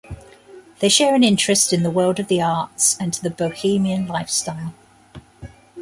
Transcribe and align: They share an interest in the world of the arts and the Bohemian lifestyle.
They 0.79 0.89
share 0.89 1.13
an 1.13 1.23
interest 1.23 1.71
in 1.71 1.83
the 1.83 1.91
world 1.91 2.19
of 2.19 2.27
the 2.27 2.41
arts 2.41 2.97
and 2.99 3.13
the 3.13 3.29
Bohemian 3.29 4.07
lifestyle. 4.07 4.73